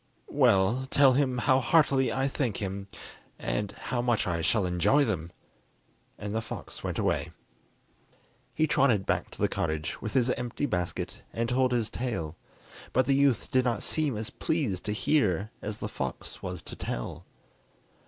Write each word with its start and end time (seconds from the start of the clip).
"Well, 0.31 0.87
tell 0.89 1.13
him 1.13 1.37
how 1.37 1.59
heartily 1.59 2.11
I 2.11 2.27
thank 2.27 2.57
him, 2.57 2.87
and 3.37 3.71
how 3.71 4.01
much 4.01 4.25
I 4.25 4.41
shall 4.41 4.65
enjoy 4.65 5.05
them." 5.05 5.31
And 6.17 6.33
the 6.33 6.41
fox 6.41 6.83
went 6.83 6.97
away. 6.97 7.31
He 8.55 8.65
trotted 8.65 9.05
back 9.05 9.29
to 9.29 9.37
the 9.39 9.47
cottage 9.47 10.01
with 10.01 10.13
his 10.13 10.31
empty 10.31 10.65
basket 10.65 11.21
and 11.31 11.49
told 11.49 11.71
his 11.71 11.91
tale, 11.91 12.35
but 12.93 13.05
the 13.05 13.13
youth 13.13 13.51
did 13.51 13.63
not 13.63 13.83
seem 13.83 14.17
as 14.17 14.31
pleased 14.31 14.85
to 14.85 14.91
hear 14.91 15.51
as 15.61 15.77
the 15.77 15.87
fox 15.87 16.41
was 16.41 16.63
to 16.63 16.75
tell. 16.75 17.27